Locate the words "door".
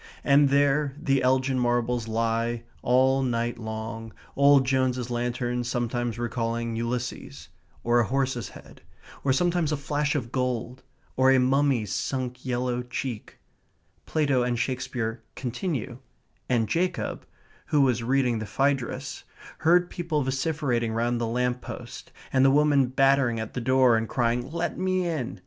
23.61-23.97